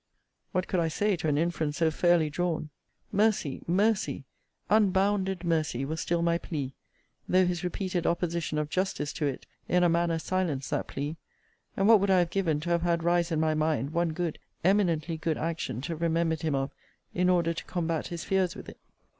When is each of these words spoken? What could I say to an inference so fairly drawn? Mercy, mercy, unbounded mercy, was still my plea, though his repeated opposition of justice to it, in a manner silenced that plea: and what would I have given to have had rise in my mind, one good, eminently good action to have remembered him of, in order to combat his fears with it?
What 0.51 0.67
could 0.67 0.79
I 0.79 0.87
say 0.87 1.15
to 1.17 1.27
an 1.27 1.37
inference 1.37 1.77
so 1.77 1.91
fairly 1.91 2.31
drawn? 2.31 2.71
Mercy, 3.11 3.61
mercy, 3.67 4.25
unbounded 4.67 5.43
mercy, 5.43 5.85
was 5.85 6.01
still 6.01 6.23
my 6.23 6.39
plea, 6.39 6.73
though 7.29 7.45
his 7.45 7.63
repeated 7.63 8.07
opposition 8.07 8.57
of 8.57 8.67
justice 8.71 9.13
to 9.13 9.27
it, 9.27 9.45
in 9.67 9.83
a 9.83 9.89
manner 9.89 10.17
silenced 10.17 10.71
that 10.71 10.87
plea: 10.87 11.17
and 11.77 11.87
what 11.87 11.99
would 11.99 12.09
I 12.09 12.17
have 12.17 12.31
given 12.31 12.59
to 12.61 12.71
have 12.71 12.81
had 12.81 13.03
rise 13.03 13.31
in 13.31 13.39
my 13.39 13.53
mind, 13.53 13.91
one 13.91 14.09
good, 14.11 14.39
eminently 14.63 15.17
good 15.17 15.37
action 15.37 15.81
to 15.81 15.93
have 15.93 16.01
remembered 16.01 16.41
him 16.41 16.55
of, 16.55 16.71
in 17.13 17.29
order 17.29 17.53
to 17.53 17.63
combat 17.65 18.07
his 18.07 18.23
fears 18.23 18.55
with 18.55 18.69
it? 18.69 18.79